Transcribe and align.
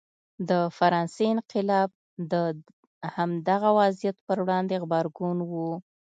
د 0.49 0.51
فرانسې 0.77 1.25
انقلاب 1.33 1.89
د 2.31 2.33
همدغه 3.15 3.69
وضعیت 3.79 4.17
پر 4.27 4.37
وړاندې 4.43 4.79
غبرګون 4.83 5.37
و. 5.49 5.53